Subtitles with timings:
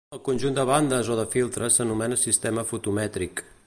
[0.15, 3.51] El conjunt de bandes o de filtres s'anomena sistema fotomètric.